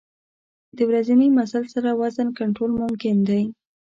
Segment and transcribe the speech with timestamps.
[0.77, 3.41] د ورځني مزل سره وزن کنټرول ممکن دی.